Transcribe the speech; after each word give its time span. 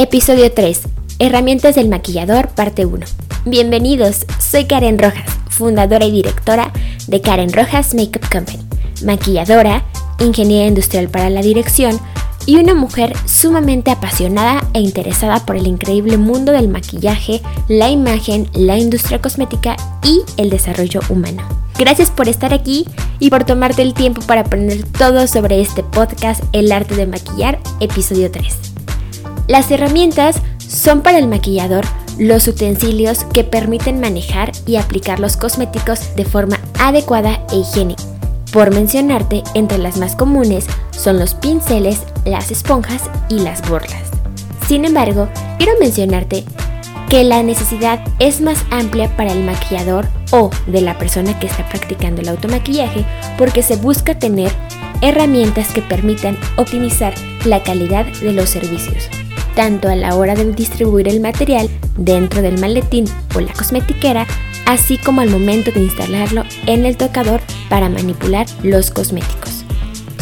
Episodio 0.00 0.52
3. 0.52 0.82
Herramientas 1.18 1.74
del 1.74 1.88
maquillador, 1.88 2.50
parte 2.50 2.86
1. 2.86 3.04
Bienvenidos, 3.46 4.26
soy 4.38 4.66
Karen 4.66 4.96
Rojas, 4.96 5.28
fundadora 5.50 6.04
y 6.04 6.12
directora 6.12 6.72
de 7.08 7.20
Karen 7.20 7.52
Rojas 7.52 7.96
Makeup 7.96 8.30
Company, 8.30 8.60
maquilladora, 9.04 9.82
ingeniera 10.20 10.68
industrial 10.68 11.08
para 11.08 11.30
la 11.30 11.42
dirección 11.42 11.98
y 12.46 12.58
una 12.58 12.74
mujer 12.74 13.12
sumamente 13.26 13.90
apasionada 13.90 14.64
e 14.72 14.78
interesada 14.78 15.44
por 15.44 15.56
el 15.56 15.66
increíble 15.66 16.16
mundo 16.16 16.52
del 16.52 16.68
maquillaje, 16.68 17.42
la 17.66 17.90
imagen, 17.90 18.48
la 18.52 18.78
industria 18.78 19.20
cosmética 19.20 19.76
y 20.04 20.20
el 20.36 20.48
desarrollo 20.48 21.00
humano. 21.08 21.42
Gracias 21.76 22.12
por 22.12 22.28
estar 22.28 22.54
aquí 22.54 22.86
y 23.18 23.30
por 23.30 23.42
tomarte 23.42 23.82
el 23.82 23.94
tiempo 23.94 24.20
para 24.20 24.42
aprender 24.42 24.84
todo 24.96 25.26
sobre 25.26 25.60
este 25.60 25.82
podcast 25.82 26.44
El 26.52 26.70
arte 26.70 26.94
de 26.94 27.08
maquillar, 27.08 27.58
episodio 27.80 28.30
3. 28.30 28.67
Las 29.48 29.70
herramientas 29.70 30.42
son 30.58 31.00
para 31.00 31.16
el 31.16 31.26
maquillador 31.26 31.86
los 32.18 32.46
utensilios 32.46 33.24
que 33.32 33.44
permiten 33.44 33.98
manejar 33.98 34.52
y 34.66 34.76
aplicar 34.76 35.20
los 35.20 35.38
cosméticos 35.38 36.14
de 36.16 36.26
forma 36.26 36.60
adecuada 36.78 37.40
e 37.50 37.56
higiénica. 37.56 38.02
Por 38.52 38.74
mencionarte, 38.74 39.42
entre 39.54 39.78
las 39.78 39.96
más 39.96 40.16
comunes 40.16 40.66
son 40.90 41.18
los 41.18 41.32
pinceles, 41.34 42.02
las 42.26 42.50
esponjas 42.50 43.10
y 43.30 43.38
las 43.38 43.66
borlas. 43.66 44.10
Sin 44.66 44.84
embargo, 44.84 45.30
quiero 45.56 45.72
mencionarte 45.80 46.44
que 47.08 47.24
la 47.24 47.42
necesidad 47.42 48.04
es 48.18 48.42
más 48.42 48.66
amplia 48.70 49.16
para 49.16 49.32
el 49.32 49.44
maquillador 49.44 50.08
o 50.30 50.50
de 50.66 50.82
la 50.82 50.98
persona 50.98 51.38
que 51.38 51.46
está 51.46 51.66
practicando 51.70 52.20
el 52.20 52.28
automaquillaje 52.28 53.06
porque 53.38 53.62
se 53.62 53.76
busca 53.76 54.18
tener 54.18 54.52
herramientas 55.00 55.68
que 55.68 55.80
permitan 55.80 56.36
optimizar 56.56 57.14
la 57.46 57.62
calidad 57.62 58.04
de 58.04 58.32
los 58.34 58.50
servicios 58.50 59.08
tanto 59.58 59.88
a 59.88 59.96
la 59.96 60.14
hora 60.14 60.36
de 60.36 60.52
distribuir 60.52 61.08
el 61.08 61.18
material 61.18 61.68
dentro 61.96 62.42
del 62.42 62.60
maletín 62.60 63.06
o 63.34 63.40
la 63.40 63.52
cosmetiquera, 63.52 64.24
así 64.66 64.98
como 64.98 65.20
al 65.20 65.30
momento 65.30 65.72
de 65.72 65.80
instalarlo 65.80 66.44
en 66.66 66.86
el 66.86 66.96
tocador 66.96 67.40
para 67.68 67.88
manipular 67.88 68.46
los 68.62 68.92
cosméticos. 68.92 69.64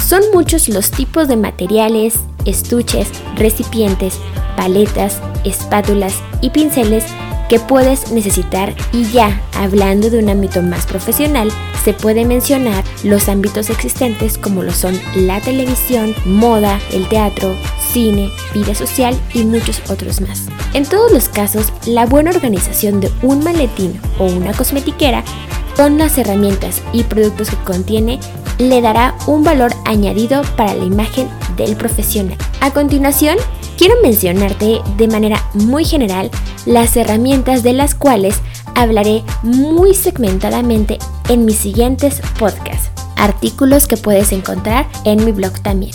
Son 0.03 0.23
muchos 0.33 0.71
los 0.71 0.91
tipos 0.91 1.29
de 1.29 1.37
materiales, 1.37 2.15
estuches, 2.47 3.09
recipientes, 3.35 4.15
paletas, 4.57 5.21
espátulas 5.45 6.15
y 6.41 6.49
pinceles 6.49 7.05
que 7.51 7.61
puedes 7.61 8.13
necesitar 8.13 8.75
y 8.91 9.05
ya 9.05 9.43
hablando 9.55 10.09
de 10.09 10.19
un 10.19 10.31
ámbito 10.31 10.63
más 10.63 10.87
profesional, 10.87 11.51
se 11.87 11.95
puede 11.95 12.25
mencionar 12.25 12.83
los 13.05 13.29
ámbitos 13.29 13.71
existentes 13.71 14.39
como 14.39 14.65
lo 14.65 14.73
son 14.73 15.01
la 15.15 15.41
televisión, 15.41 16.17
moda, 16.25 16.81
el 16.93 17.09
teatro, 17.09 17.55
cine, 17.93 18.29
vida 18.53 18.75
social 18.75 19.17
y 19.35 19.45
muchos 19.45 19.81
otros 19.89 20.21
más. 20.21 20.47
En 20.75 20.85
todos 20.85 21.13
los 21.13 21.29
casos, 21.29 21.73
la 21.87 22.05
buena 22.05 22.33
organización 22.33 22.99
de 22.99 23.09
un 23.23 23.45
maletín 23.45 24.01
o 24.19 24.25
una 24.25 24.53
cosmetiquera 24.53 25.23
con 25.77 25.97
las 25.97 26.19
herramientas 26.19 26.83
y 26.93 27.05
productos 27.05 27.51
que 27.51 27.57
contiene 27.59 28.19
le 28.59 28.81
dará 28.81 29.15
un 29.29 29.45
valor 29.45 29.73
añadido 29.85 30.43
para 30.57 30.75
la 30.75 30.87
imagen 30.87 31.29
del 31.57 31.77
profesional. 31.77 32.37
A 32.63 32.73
continuación, 32.73 33.37
quiero 33.79 33.95
mencionarte 34.03 34.81
de 34.97 35.07
manera 35.07 35.49
muy 35.55 35.85
general 35.85 36.33
las 36.65 36.97
herramientas 36.97 37.63
de 37.63 37.75
las 37.75 37.95
cuales 37.95 38.41
hablaré 38.75 39.23
muy 39.45 39.95
segmentadamente 39.95 40.99
en 41.29 41.45
mis 41.45 41.57
siguientes 41.57 42.21
podcasts, 42.39 42.91
artículos 43.17 43.87
que 43.87 43.97
puedes 43.97 44.33
encontrar 44.33 44.87
en 45.05 45.25
mi 45.25 45.33
blog 45.33 45.53
también. 45.63 45.93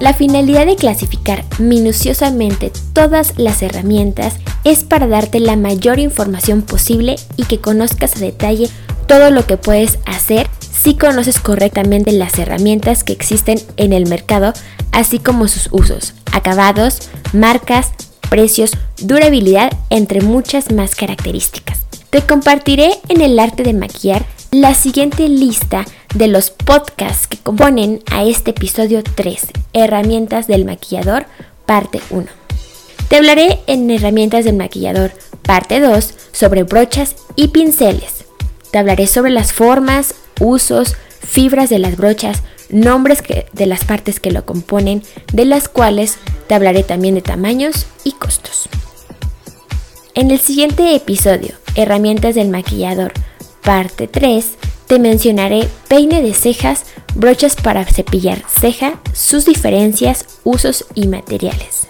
La 0.00 0.12
finalidad 0.12 0.66
de 0.66 0.76
clasificar 0.76 1.44
minuciosamente 1.58 2.72
todas 2.92 3.38
las 3.38 3.62
herramientas 3.62 4.34
es 4.64 4.82
para 4.82 5.06
darte 5.06 5.40
la 5.40 5.56
mayor 5.56 5.98
información 5.98 6.62
posible 6.62 7.16
y 7.36 7.44
que 7.44 7.60
conozcas 7.60 8.16
a 8.16 8.20
detalle 8.20 8.68
todo 9.06 9.30
lo 9.30 9.46
que 9.46 9.56
puedes 9.56 9.98
hacer 10.06 10.48
si 10.58 10.94
conoces 10.94 11.38
correctamente 11.38 12.12
las 12.12 12.38
herramientas 12.38 13.04
que 13.04 13.12
existen 13.12 13.60
en 13.76 13.92
el 13.92 14.06
mercado, 14.08 14.52
así 14.92 15.18
como 15.18 15.48
sus 15.48 15.68
usos, 15.70 16.14
acabados, 16.32 17.08
marcas, 17.32 17.92
precios, 18.28 18.72
durabilidad, 18.98 19.72
entre 19.90 20.20
muchas 20.20 20.72
más 20.72 20.94
características. 20.94 21.80
Te 22.10 22.22
compartiré 22.22 22.98
en 23.08 23.20
el 23.20 23.38
arte 23.38 23.62
de 23.62 23.72
maquillar 23.72 24.26
la 24.60 24.72
siguiente 24.72 25.28
lista 25.28 25.84
de 26.14 26.28
los 26.28 26.50
podcasts 26.50 27.26
que 27.26 27.38
componen 27.38 28.00
a 28.12 28.22
este 28.22 28.52
episodio 28.52 29.02
3, 29.02 29.48
Herramientas 29.72 30.46
del 30.46 30.64
maquillador, 30.64 31.26
parte 31.66 32.00
1. 32.10 32.26
Te 33.08 33.16
hablaré 33.16 33.58
en 33.66 33.90
Herramientas 33.90 34.44
del 34.44 34.54
maquillador, 34.54 35.10
parte 35.42 35.80
2, 35.80 36.14
sobre 36.30 36.62
brochas 36.62 37.16
y 37.34 37.48
pinceles. 37.48 38.26
Te 38.70 38.78
hablaré 38.78 39.08
sobre 39.08 39.32
las 39.32 39.52
formas, 39.52 40.14
usos, 40.40 40.94
fibras 41.18 41.68
de 41.68 41.80
las 41.80 41.96
brochas, 41.96 42.44
nombres 42.70 43.24
de 43.52 43.66
las 43.66 43.84
partes 43.84 44.20
que 44.20 44.30
lo 44.30 44.46
componen, 44.46 45.02
de 45.32 45.46
las 45.46 45.68
cuales 45.68 46.18
te 46.46 46.54
hablaré 46.54 46.84
también 46.84 47.16
de 47.16 47.22
tamaños 47.22 47.86
y 48.04 48.12
costos. 48.12 48.68
En 50.14 50.30
el 50.30 50.38
siguiente 50.38 50.94
episodio, 50.94 51.56
Herramientas 51.74 52.36
del 52.36 52.50
maquillador, 52.50 53.12
parte 53.64 54.06
3, 54.06 54.46
te 54.86 54.98
mencionaré 54.98 55.68
peine 55.88 56.22
de 56.22 56.34
cejas, 56.34 56.84
brochas 57.14 57.56
para 57.56 57.84
cepillar 57.84 58.42
ceja, 58.60 59.00
sus 59.12 59.46
diferencias, 59.46 60.26
usos 60.44 60.84
y 60.94 61.08
materiales. 61.08 61.88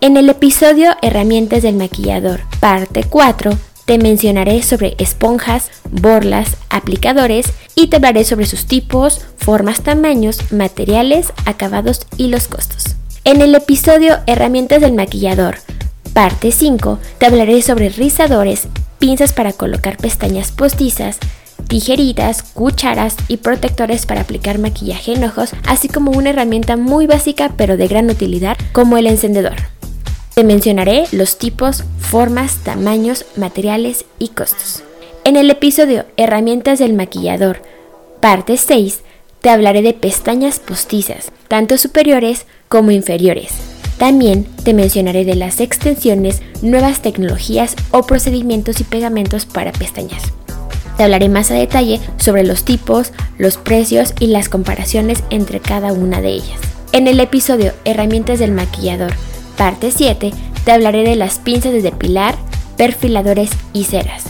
En 0.00 0.16
el 0.16 0.28
episodio 0.30 0.96
Herramientas 1.02 1.62
del 1.62 1.76
maquillador, 1.76 2.40
parte 2.58 3.04
4, 3.04 3.56
te 3.84 3.98
mencionaré 3.98 4.62
sobre 4.62 4.94
esponjas, 4.98 5.70
borlas, 5.90 6.56
aplicadores 6.70 7.46
y 7.74 7.88
te 7.88 7.96
hablaré 7.96 8.24
sobre 8.24 8.46
sus 8.46 8.66
tipos, 8.66 9.20
formas, 9.36 9.82
tamaños, 9.82 10.52
materiales, 10.52 11.32
acabados 11.44 12.06
y 12.16 12.28
los 12.28 12.48
costos. 12.48 12.96
En 13.24 13.42
el 13.42 13.54
episodio 13.54 14.18
Herramientas 14.26 14.80
del 14.80 14.94
maquillador, 14.94 15.56
parte 16.14 16.50
5, 16.50 16.98
te 17.18 17.26
hablaré 17.26 17.60
sobre 17.62 17.90
rizadores, 17.90 18.68
pinzas 19.02 19.32
para 19.32 19.52
colocar 19.52 19.96
pestañas 19.96 20.52
postizas, 20.52 21.18
tijeritas, 21.66 22.44
cucharas 22.44 23.16
y 23.26 23.38
protectores 23.38 24.06
para 24.06 24.20
aplicar 24.20 24.60
maquillaje 24.60 25.14
en 25.14 25.24
ojos, 25.24 25.54
así 25.66 25.88
como 25.88 26.12
una 26.12 26.30
herramienta 26.30 26.76
muy 26.76 27.08
básica 27.08 27.52
pero 27.56 27.76
de 27.76 27.88
gran 27.88 28.08
utilidad 28.10 28.56
como 28.70 28.96
el 28.98 29.08
encendedor. 29.08 29.56
Te 30.36 30.44
mencionaré 30.44 31.06
los 31.10 31.36
tipos, 31.36 31.82
formas, 31.98 32.58
tamaños, 32.58 33.24
materiales 33.34 34.04
y 34.20 34.28
costos. 34.28 34.84
En 35.24 35.34
el 35.34 35.50
episodio 35.50 36.04
Herramientas 36.16 36.78
del 36.78 36.92
maquillador, 36.92 37.60
parte 38.20 38.56
6, 38.56 39.00
te 39.40 39.50
hablaré 39.50 39.82
de 39.82 39.94
pestañas 39.94 40.60
postizas, 40.60 41.32
tanto 41.48 41.76
superiores 41.76 42.46
como 42.68 42.92
inferiores. 42.92 43.71
También 43.98 44.44
te 44.64 44.74
mencionaré 44.74 45.24
de 45.24 45.34
las 45.34 45.60
extensiones, 45.60 46.42
nuevas 46.60 47.02
tecnologías 47.02 47.76
o 47.90 48.02
procedimientos 48.02 48.80
y 48.80 48.84
pegamentos 48.84 49.46
para 49.46 49.72
pestañas. 49.72 50.22
Te 50.96 51.04
hablaré 51.04 51.28
más 51.28 51.50
a 51.50 51.54
detalle 51.54 52.00
sobre 52.16 52.44
los 52.44 52.64
tipos, 52.64 53.12
los 53.38 53.56
precios 53.56 54.14
y 54.20 54.26
las 54.26 54.48
comparaciones 54.48 55.22
entre 55.30 55.60
cada 55.60 55.92
una 55.92 56.20
de 56.20 56.30
ellas. 56.30 56.60
En 56.92 57.08
el 57.08 57.20
episodio 57.20 57.72
Herramientas 57.84 58.38
del 58.38 58.52
maquillador, 58.52 59.12
parte 59.56 59.90
7, 59.90 60.32
te 60.64 60.72
hablaré 60.72 61.02
de 61.04 61.16
las 61.16 61.38
pinzas 61.38 61.72
de 61.72 61.82
depilar, 61.82 62.36
perfiladores 62.76 63.50
y 63.72 63.84
ceras. 63.84 64.24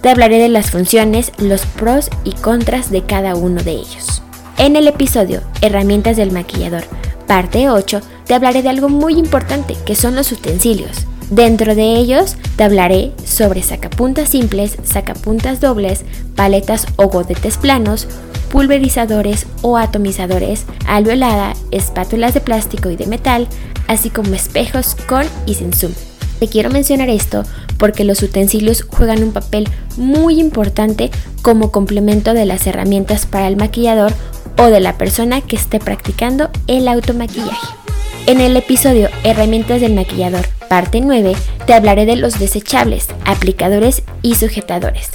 Te 0.00 0.08
hablaré 0.08 0.38
de 0.38 0.48
las 0.48 0.70
funciones, 0.70 1.32
los 1.38 1.66
pros 1.66 2.08
y 2.24 2.32
contras 2.32 2.90
de 2.90 3.02
cada 3.02 3.34
uno 3.34 3.62
de 3.62 3.72
ellos. 3.72 4.22
En 4.56 4.76
el 4.76 4.88
episodio 4.88 5.42
Herramientas 5.60 6.16
del 6.16 6.32
maquillador, 6.32 6.84
parte 7.26 7.68
8, 7.68 8.00
te 8.28 8.34
hablaré 8.34 8.62
de 8.62 8.68
algo 8.68 8.90
muy 8.90 9.14
importante 9.14 9.74
que 9.86 9.96
son 9.96 10.14
los 10.14 10.30
utensilios. 10.30 11.06
Dentro 11.30 11.74
de 11.74 11.96
ellos 11.96 12.36
te 12.56 12.64
hablaré 12.64 13.12
sobre 13.24 13.62
sacapuntas 13.62 14.28
simples, 14.28 14.76
sacapuntas 14.84 15.60
dobles, 15.60 16.04
paletas 16.36 16.86
o 16.96 17.08
godetes 17.08 17.56
planos, 17.56 18.06
pulverizadores 18.50 19.46
o 19.62 19.76
atomizadores, 19.76 20.64
alveolada, 20.86 21.54
espátulas 21.70 22.34
de 22.34 22.40
plástico 22.40 22.90
y 22.90 22.96
de 22.96 23.06
metal, 23.06 23.48
así 23.88 24.10
como 24.10 24.34
espejos 24.34 24.94
con 25.06 25.26
y 25.46 25.54
sin 25.54 25.72
zoom. 25.72 25.92
Te 26.38 26.48
quiero 26.48 26.70
mencionar 26.70 27.08
esto 27.08 27.42
porque 27.78 28.04
los 28.04 28.22
utensilios 28.22 28.82
juegan 28.82 29.22
un 29.22 29.32
papel 29.32 29.68
muy 29.96 30.38
importante 30.38 31.10
como 31.42 31.72
complemento 31.72 32.34
de 32.34 32.44
las 32.46 32.66
herramientas 32.66 33.26
para 33.26 33.48
el 33.48 33.56
maquillador 33.56 34.12
o 34.58 34.66
de 34.66 34.80
la 34.80 34.98
persona 34.98 35.40
que 35.40 35.56
esté 35.56 35.78
practicando 35.78 36.50
el 36.66 36.88
automaquillaje. 36.88 37.68
En 38.28 38.42
el 38.42 38.58
episodio 38.58 39.08
Herramientas 39.24 39.80
del 39.80 39.94
maquillador, 39.94 40.46
parte 40.68 41.00
9, 41.00 41.34
te 41.66 41.72
hablaré 41.72 42.04
de 42.04 42.14
los 42.14 42.38
desechables, 42.38 43.08
aplicadores 43.24 44.02
y 44.20 44.34
sujetadores, 44.34 45.12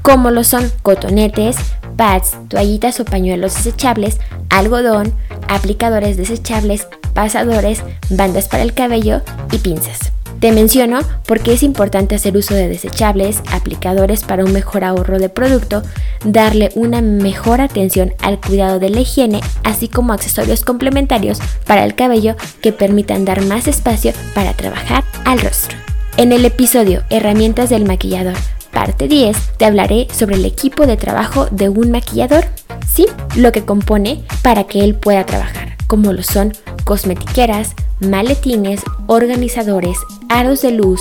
como 0.00 0.30
lo 0.30 0.42
son 0.42 0.72
cotonetes, 0.80 1.58
pads, 1.98 2.34
toallitas 2.48 2.98
o 2.98 3.04
pañuelos 3.04 3.54
desechables, 3.56 4.20
algodón, 4.48 5.12
aplicadores 5.48 6.16
desechables, 6.16 6.88
pasadores, 7.12 7.82
bandas 8.08 8.48
para 8.48 8.62
el 8.62 8.72
cabello 8.72 9.20
y 9.52 9.58
pinzas. 9.58 10.15
Te 10.40 10.52
menciono 10.52 11.00
porque 11.26 11.54
es 11.54 11.62
importante 11.62 12.14
hacer 12.14 12.36
uso 12.36 12.54
de 12.54 12.68
desechables, 12.68 13.42
aplicadores 13.50 14.22
para 14.22 14.44
un 14.44 14.52
mejor 14.52 14.84
ahorro 14.84 15.18
de 15.18 15.28
producto, 15.28 15.82
darle 16.24 16.70
una 16.74 17.00
mejor 17.00 17.60
atención 17.60 18.12
al 18.20 18.40
cuidado 18.40 18.78
de 18.78 18.90
la 18.90 19.00
higiene, 19.00 19.40
así 19.64 19.88
como 19.88 20.12
accesorios 20.12 20.62
complementarios 20.62 21.38
para 21.66 21.84
el 21.84 21.94
cabello 21.94 22.36
que 22.60 22.72
permitan 22.72 23.24
dar 23.24 23.42
más 23.44 23.66
espacio 23.66 24.12
para 24.34 24.52
trabajar 24.52 25.04
al 25.24 25.40
rostro. 25.40 25.76
En 26.18 26.32
el 26.32 26.44
episodio 26.44 27.02
Herramientas 27.10 27.70
del 27.70 27.84
maquillador 27.84 28.34
parte 28.76 29.08
10 29.08 29.36
te 29.56 29.64
hablaré 29.64 30.06
sobre 30.12 30.34
el 30.34 30.44
equipo 30.44 30.86
de 30.86 30.98
trabajo 30.98 31.46
de 31.50 31.70
un 31.70 31.90
maquillador, 31.90 32.44
sí, 32.86 33.06
lo 33.34 33.50
que 33.50 33.64
compone 33.64 34.22
para 34.42 34.64
que 34.64 34.84
él 34.84 34.94
pueda 34.94 35.24
trabajar, 35.24 35.78
como 35.86 36.12
lo 36.12 36.22
son 36.22 36.52
cosmetiqueras, 36.84 37.74
maletines, 38.00 38.82
organizadores, 39.06 39.98
aros 40.28 40.62
de 40.62 40.72
luz, 40.72 41.00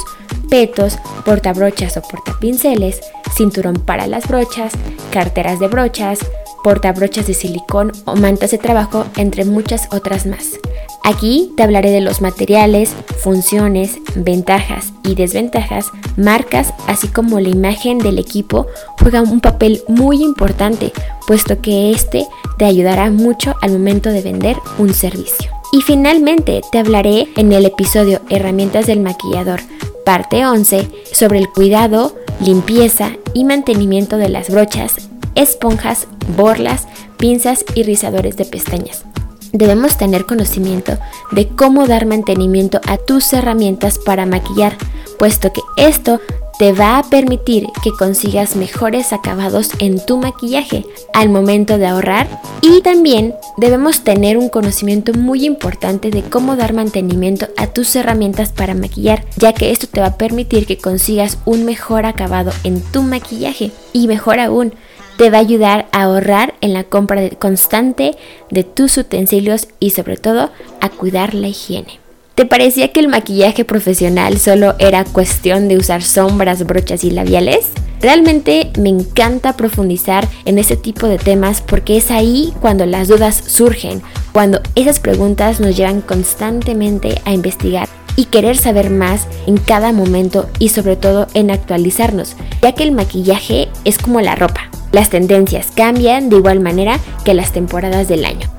petos, 0.50 0.98
portabrochas 1.26 1.98
o 1.98 2.02
portapinceles, 2.02 3.02
cinturón 3.36 3.76
para 3.76 4.08
las 4.08 4.28
brochas, 4.28 4.74
carteras 5.12 5.60
de 5.60 5.68
brochas, 5.68 6.20
portabrochas 6.64 7.28
de 7.28 7.34
silicón 7.34 7.92
o 8.06 8.16
mantas 8.16 8.52
de 8.52 8.58
trabajo, 8.58 9.06
entre 9.18 9.46
muchas 9.46 9.88
otras 9.92 10.26
más. 10.26 10.60
Aquí 11.04 11.54
te 11.56 11.62
hablaré 11.62 11.92
de 11.92 12.02
los 12.02 12.22
materiales, 12.22 12.96
funciones, 13.20 14.00
ventajas 14.16 14.92
y 15.04 15.14
desventajas, 15.14 15.92
marcas, 16.18 16.74
así 16.88 17.08
como 17.08 17.40
la 17.40 17.50
imagen 17.50 18.00
del 18.00 18.18
equipo 18.18 18.66
juega 19.00 19.22
un 19.22 19.42
papel 19.42 19.84
muy 19.88 20.24
importante, 20.24 20.92
puesto 21.28 21.62
que 21.62 21.92
este 21.92 22.26
te 22.58 22.66
ayudará 22.66 23.12
mucho 23.12 23.54
al 23.62 23.74
momento 23.74 24.10
de 24.10 24.24
vender 24.24 24.58
un 24.80 24.96
servicio. 24.96 25.55
Y 25.76 25.82
finalmente 25.82 26.62
te 26.72 26.80
hablaré 26.80 27.28
en 27.36 27.52
el 27.52 27.66
episodio 27.66 28.22
Herramientas 28.30 28.88
del 28.88 29.02
maquillador, 29.02 29.60
parte 30.06 30.46
11, 30.46 30.88
sobre 31.12 31.38
el 31.38 31.50
cuidado, 31.50 32.16
limpieza 32.40 33.12
y 33.34 33.44
mantenimiento 33.44 34.16
de 34.16 34.30
las 34.30 34.50
brochas, 34.50 35.10
esponjas, 35.36 36.08
borlas, 36.38 36.88
pinzas 37.18 37.66
y 37.76 37.84
rizadores 37.84 38.38
de 38.38 38.46
pestañas. 38.46 39.04
Debemos 39.52 39.98
tener 39.98 40.26
conocimiento 40.26 40.98
de 41.34 41.50
cómo 41.50 41.88
dar 41.88 42.06
mantenimiento 42.06 42.80
a 42.88 42.96
tus 42.96 43.34
herramientas 43.34 44.00
para 44.00 44.26
maquillar, 44.26 44.78
puesto 45.20 45.52
que 45.52 45.62
esto 45.76 46.22
te 46.58 46.72
va 46.72 46.98
a 46.98 47.04
permitir 47.04 47.68
que 47.84 47.92
consigas 47.92 48.56
mejores 48.56 49.12
acabados 49.12 49.72
en 49.80 50.04
tu 50.04 50.18
maquillaje 50.18 50.86
al 51.14 51.30
momento 51.30 51.78
de 51.78 51.88
ahorrar 51.88 52.28
y 52.62 52.82
también 52.82 53.36
debemos 53.58 54.04
tener 54.04 54.38
un 54.38 54.50
conocimiento 54.50 55.14
muy 55.14 55.46
importante 55.46 56.12
de 56.12 56.24
cómo 56.24 56.56
dar 56.56 56.74
mantenimiento 56.74 57.48
a 57.58 57.68
tus 57.68 57.96
herramientas 57.96 58.54
para 58.54 58.74
maquillar, 58.74 59.26
ya 59.36 59.54
que 59.54 59.72
esto 59.72 59.88
te 59.88 60.00
va 60.00 60.08
a 60.08 60.18
permitir 60.18 60.66
que 60.66 60.78
consigas 60.78 61.38
un 61.46 61.66
mejor 61.66 62.06
acabado 62.06 62.52
en 62.64 62.82
tu 62.82 63.04
maquillaje 63.04 63.72
y 63.92 64.08
mejor 64.08 64.40
aún, 64.40 64.74
te 65.18 65.30
va 65.30 65.38
a 65.38 65.42
ayudar 65.42 65.88
a 65.92 66.04
ahorrar 66.04 66.56
en 66.62 66.74
la 66.74 66.84
compra 66.84 67.30
constante 67.32 68.16
de 68.50 68.64
tus 68.64 68.98
utensilios 68.98 69.68
y 69.80 69.92
sobre 69.92 70.18
todo 70.18 70.52
a 70.82 70.90
cuidar 70.90 71.34
la 71.34 71.48
higiene. 71.48 72.05
¿Te 72.36 72.46
parecía 72.46 72.92
que 72.92 73.00
el 73.00 73.08
maquillaje 73.08 73.64
profesional 73.64 74.38
solo 74.40 74.76
era 74.78 75.06
cuestión 75.06 75.70
de 75.70 75.78
usar 75.78 76.04
sombras, 76.04 76.66
brochas 76.66 77.06
y 77.06 77.12
labiales? 77.12 77.68
Realmente 78.02 78.72
me 78.78 78.90
encanta 78.90 79.56
profundizar 79.56 80.28
en 80.44 80.60
este 80.60 80.76
tipo 80.76 81.08
de 81.08 81.18
temas 81.18 81.62
porque 81.62 81.96
es 81.96 82.12
ahí 82.12 82.54
cuando 82.60 82.86
las 82.86 83.08
dudas 83.08 83.42
surgen, 83.48 84.02
cuando 84.34 84.60
esas 84.76 85.00
preguntas 85.00 85.62
nos 85.62 85.78
llevan 85.78 86.02
constantemente 86.02 87.22
a 87.24 87.32
investigar 87.32 87.88
y 88.18 88.26
querer 88.26 88.58
saber 88.58 88.90
más 88.90 89.28
en 89.48 89.56
cada 89.56 89.94
momento 89.94 90.50
y 90.60 90.70
sobre 90.70 90.98
todo 90.98 91.28
en 91.36 91.52
actualizarnos, 91.52 92.36
ya 92.62 92.74
que 92.74 92.84
el 92.84 92.92
maquillaje 92.92 93.70
es 93.86 93.98
como 93.98 94.20
la 94.20 94.36
ropa. 94.36 94.70
Las 94.92 95.10
tendencias 95.10 95.68
cambian 95.74 96.28
de 96.28 96.36
igual 96.36 96.60
manera 96.60 97.00
que 97.24 97.34
las 97.34 97.54
temporadas 97.54 98.10
del 98.10 98.26
año. 98.26 98.50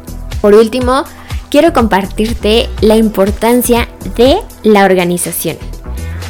Por 0.41 0.55
último, 0.55 1.05
quiero 1.57 1.73
compartirte 1.73 2.69
la 2.83 2.97
importancia 2.97 3.89
de 4.15 4.37
la 4.63 4.85
organización. 4.85 5.57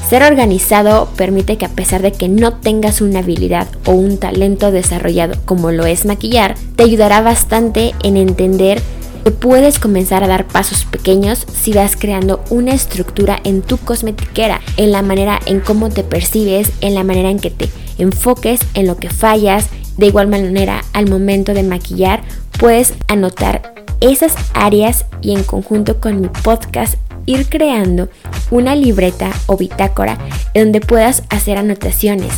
Ser 0.08 0.22
organizado 0.22 1.08
permite 1.16 1.58
que 1.58 1.64
a 1.64 1.70
pesar 1.70 2.00
de 2.00 2.12
que 2.12 2.28
no 2.28 2.52
tengas 2.52 3.00
una 3.00 3.18
habilidad 3.18 3.66
o 3.86 3.90
un 3.90 4.18
talento 4.18 4.70
desarrollado 4.70 5.34
como 5.44 5.72
lo 5.72 5.84
es 5.84 6.04
maquillar, 6.04 6.54
te 6.76 6.84
ayudará 6.84 7.22
bastante 7.22 7.92
en 8.04 8.16
entender 8.16 8.80
que 9.24 9.32
puedes 9.32 9.80
comenzar 9.80 10.22
a 10.22 10.28
dar 10.28 10.46
pasos 10.46 10.84
pequeños 10.84 11.44
si 11.52 11.72
vas 11.72 11.96
creando 11.96 12.40
una 12.50 12.72
estructura 12.72 13.40
en 13.42 13.62
tu 13.62 13.78
cosmetiquera, 13.78 14.60
en 14.76 14.92
la 14.92 15.02
manera 15.02 15.40
en 15.46 15.58
cómo 15.58 15.90
te 15.90 16.04
percibes, 16.04 16.70
en 16.82 16.94
la 16.94 17.02
manera 17.02 17.30
en 17.30 17.40
que 17.40 17.50
te 17.50 17.68
enfoques 17.98 18.60
en 18.74 18.86
lo 18.86 18.96
que 18.96 19.10
fallas. 19.10 19.70
De 19.96 20.06
igual 20.06 20.28
manera, 20.28 20.84
al 20.92 21.10
momento 21.10 21.52
de 21.52 21.64
maquillar, 21.64 22.22
puedes 22.60 22.94
anotar 23.08 23.75
esas 24.00 24.34
áreas 24.54 25.04
y 25.22 25.32
en 25.32 25.44
conjunto 25.44 26.00
con 26.00 26.20
mi 26.20 26.28
podcast 26.28 26.94
ir 27.26 27.48
creando 27.48 28.08
una 28.50 28.74
libreta 28.74 29.30
o 29.46 29.56
bitácora 29.56 30.18
donde 30.54 30.80
puedas 30.80 31.24
hacer 31.28 31.58
anotaciones 31.58 32.32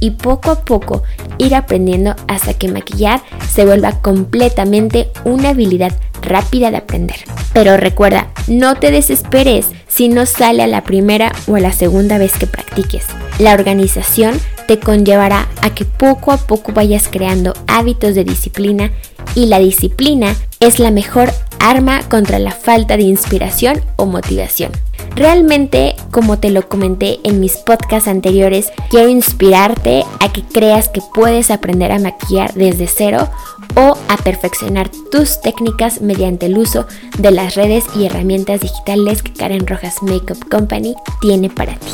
y 0.00 0.12
poco 0.12 0.50
a 0.50 0.64
poco 0.64 1.02
ir 1.38 1.54
aprendiendo 1.54 2.16
hasta 2.26 2.54
que 2.54 2.68
maquillar 2.68 3.20
se 3.52 3.64
vuelva 3.64 4.00
completamente 4.00 5.10
una 5.24 5.50
habilidad 5.50 5.92
rápida 6.22 6.70
de 6.70 6.78
aprender. 6.78 7.16
Pero 7.52 7.76
recuerda, 7.76 8.28
no 8.46 8.76
te 8.76 8.90
desesperes 8.90 9.66
si 9.88 10.08
no 10.08 10.26
sale 10.26 10.62
a 10.62 10.66
la 10.66 10.84
primera 10.84 11.32
o 11.46 11.56
a 11.56 11.60
la 11.60 11.72
segunda 11.72 12.18
vez 12.18 12.36
que 12.38 12.46
practiques. 12.46 13.06
La 13.38 13.54
organización 13.54 14.38
te 14.66 14.78
conllevará 14.78 15.48
a 15.62 15.70
que 15.74 15.84
poco 15.84 16.32
a 16.32 16.38
poco 16.38 16.72
vayas 16.72 17.08
creando 17.08 17.54
hábitos 17.66 18.14
de 18.14 18.24
disciplina 18.24 18.90
y 19.34 19.46
la 19.46 19.58
disciplina 19.58 20.34
es 20.60 20.78
la 20.78 20.90
mejor 20.90 21.32
arma 21.58 22.02
contra 22.10 22.38
la 22.38 22.52
falta 22.52 22.98
de 22.98 23.04
inspiración 23.04 23.80
o 23.96 24.04
motivación. 24.04 24.72
Realmente, 25.16 25.96
como 26.10 26.38
te 26.38 26.50
lo 26.50 26.68
comenté 26.68 27.18
en 27.24 27.40
mis 27.40 27.56
podcasts 27.56 28.06
anteriores, 28.08 28.70
quiero 28.90 29.08
inspirarte 29.08 30.04
a 30.20 30.30
que 30.30 30.42
creas 30.42 30.90
que 30.90 31.00
puedes 31.14 31.50
aprender 31.50 31.92
a 31.92 31.98
maquillar 31.98 32.52
desde 32.52 32.88
cero 32.88 33.30
o 33.74 33.96
a 34.08 34.16
perfeccionar 34.18 34.90
tus 35.10 35.40
técnicas 35.40 36.02
mediante 36.02 36.44
el 36.44 36.58
uso 36.58 36.86
de 37.18 37.30
las 37.30 37.54
redes 37.54 37.84
y 37.96 38.04
herramientas 38.04 38.60
digitales 38.60 39.22
que 39.22 39.32
Karen 39.32 39.66
Rojas 39.66 40.02
Makeup 40.02 40.46
Company 40.50 40.94
tiene 41.22 41.48
para 41.48 41.74
ti. 41.76 41.92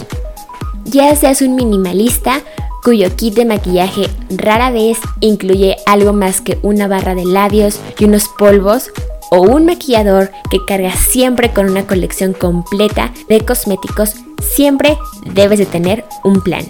Ya 0.87 1.14
seas 1.14 1.40
un 1.40 1.54
minimalista 1.54 2.42
cuyo 2.86 3.16
kit 3.16 3.34
de 3.34 3.44
maquillaje 3.44 4.08
rara 4.30 4.70
vez 4.70 4.98
incluye 5.18 5.74
algo 5.86 6.12
más 6.12 6.40
que 6.40 6.60
una 6.62 6.86
barra 6.86 7.16
de 7.16 7.24
labios 7.24 7.80
y 7.98 8.04
unos 8.04 8.28
polvos, 8.38 8.92
o 9.32 9.40
un 9.40 9.66
maquillador 9.66 10.30
que 10.52 10.64
carga 10.64 10.92
siempre 10.92 11.50
con 11.52 11.68
una 11.68 11.84
colección 11.84 12.32
completa 12.32 13.12
de 13.28 13.44
cosméticos, 13.44 14.14
siempre 14.40 14.96
debes 15.34 15.58
de 15.58 15.66
tener 15.66 16.04
un 16.22 16.40
plan. 16.40 16.64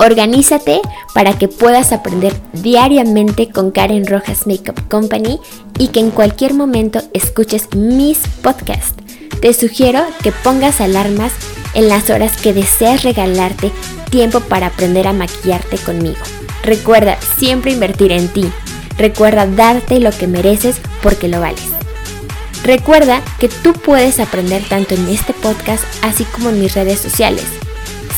Organízate 0.00 0.80
para 1.14 1.38
que 1.38 1.46
puedas 1.46 1.92
aprender 1.92 2.34
diariamente 2.52 3.48
con 3.48 3.70
Karen 3.70 4.08
Rojas 4.08 4.44
Makeup 4.44 4.88
Company 4.88 5.38
y 5.78 5.88
que 5.88 6.00
en 6.00 6.10
cualquier 6.10 6.52
momento 6.52 7.00
escuches 7.12 7.68
mis 7.76 8.18
podcasts. 8.42 8.96
Te 9.40 9.54
sugiero 9.54 10.02
que 10.24 10.32
pongas 10.32 10.80
alarmas 10.80 11.32
en 11.74 11.88
las 11.88 12.10
horas 12.10 12.36
que 12.36 12.52
deseas 12.52 13.02
regalarte 13.02 13.70
tiempo 14.10 14.40
para 14.40 14.68
aprender 14.68 15.06
a 15.06 15.12
maquillarte 15.12 15.76
conmigo. 15.78 16.18
Recuerda 16.62 17.18
siempre 17.38 17.72
invertir 17.72 18.12
en 18.12 18.28
ti. 18.28 18.50
Recuerda 18.96 19.46
darte 19.46 20.00
lo 20.00 20.10
que 20.10 20.26
mereces 20.26 20.80
porque 21.02 21.28
lo 21.28 21.40
vales. 21.40 21.62
Recuerda 22.64 23.22
que 23.38 23.48
tú 23.48 23.72
puedes 23.72 24.18
aprender 24.18 24.62
tanto 24.68 24.94
en 24.94 25.08
este 25.08 25.32
podcast 25.32 25.84
así 26.02 26.24
como 26.24 26.50
en 26.50 26.60
mis 26.60 26.74
redes 26.74 26.98
sociales. 26.98 27.44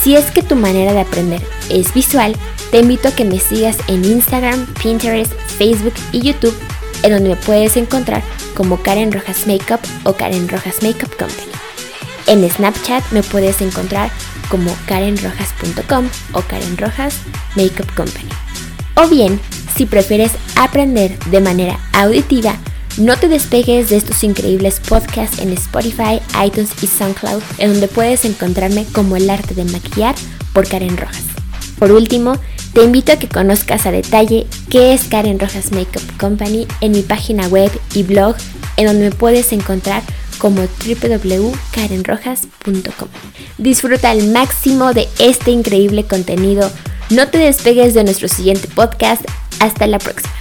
Si 0.02 0.16
es 0.16 0.30
que 0.30 0.42
tu 0.42 0.56
manera 0.56 0.92
de 0.92 1.00
aprender 1.00 1.42
es 1.68 1.92
visual, 1.92 2.34
te 2.70 2.78
invito 2.78 3.08
a 3.08 3.12
que 3.14 3.24
me 3.24 3.38
sigas 3.38 3.76
en 3.88 4.04
Instagram, 4.04 4.66
Pinterest, 4.82 5.32
Facebook 5.58 5.94
y 6.12 6.20
YouTube, 6.20 6.56
en 7.02 7.12
donde 7.12 7.30
me 7.30 7.36
puedes 7.36 7.76
encontrar 7.76 8.22
como 8.56 8.82
Karen 8.82 9.12
Rojas 9.12 9.46
Makeup 9.46 9.80
o 10.04 10.14
Karen 10.14 10.48
Rojas 10.48 10.82
Makeup 10.82 11.14
Company. 11.16 11.49
En 12.30 12.48
Snapchat 12.48 13.10
me 13.10 13.24
puedes 13.24 13.60
encontrar 13.60 14.08
como 14.48 14.72
karenrojas.com 14.86 16.08
o 16.32 16.40
Karen 16.42 16.76
Rojas 16.76 17.16
Makeup 17.56 17.92
Company. 17.96 18.28
O 18.94 19.08
bien, 19.08 19.40
si 19.76 19.84
prefieres 19.84 20.30
aprender 20.54 21.18
de 21.30 21.40
manera 21.40 21.80
auditiva, 21.92 22.54
no 22.98 23.16
te 23.16 23.26
despegues 23.26 23.90
de 23.90 23.96
estos 23.96 24.22
increíbles 24.22 24.78
podcasts 24.78 25.40
en 25.40 25.52
Spotify, 25.54 26.20
iTunes 26.46 26.70
y 26.80 26.86
SoundCloud, 26.86 27.42
en 27.58 27.72
donde 27.72 27.88
puedes 27.88 28.24
encontrarme 28.24 28.86
como 28.92 29.16
El 29.16 29.28
arte 29.28 29.56
de 29.56 29.64
maquillar 29.64 30.14
por 30.52 30.68
Karen 30.68 30.98
Rojas. 30.98 31.24
Por 31.80 31.90
último, 31.90 32.38
te 32.74 32.84
invito 32.84 33.10
a 33.10 33.16
que 33.16 33.28
conozcas 33.28 33.86
a 33.86 33.90
detalle 33.90 34.46
qué 34.68 34.94
es 34.94 35.02
Karen 35.08 35.40
Rojas 35.40 35.72
Makeup 35.72 36.16
Company 36.16 36.68
en 36.80 36.92
mi 36.92 37.02
página 37.02 37.48
web 37.48 37.72
y 37.92 38.04
blog, 38.04 38.36
en 38.76 38.86
donde 38.86 39.10
me 39.10 39.16
puedes 39.16 39.52
encontrar 39.52 40.04
como 40.40 40.62
www.karenrojas.com. 40.62 43.08
Disfruta 43.58 44.10
al 44.10 44.32
máximo 44.32 44.92
de 44.92 45.06
este 45.20 45.52
increíble 45.52 46.02
contenido. 46.04 46.68
No 47.10 47.28
te 47.28 47.38
despegues 47.38 47.94
de 47.94 48.02
nuestro 48.02 48.26
siguiente 48.26 48.66
podcast. 48.66 49.22
Hasta 49.60 49.86
la 49.86 49.98
próxima. 49.98 50.39